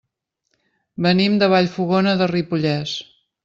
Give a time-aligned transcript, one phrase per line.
[1.07, 2.99] Venim de Vallfogona de Ripollès.